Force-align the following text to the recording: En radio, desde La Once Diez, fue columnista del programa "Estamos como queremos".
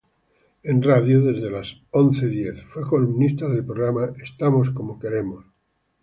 En 0.63 0.81
radio, 0.81 1.21
desde 1.21 1.51
La 1.51 1.61
Once 1.91 2.25
Diez, 2.27 2.59
fue 2.59 2.81
columnista 2.81 3.47
del 3.47 3.63
programa 3.63 4.09
"Estamos 4.23 4.71
como 4.71 4.97
queremos". 4.97 5.45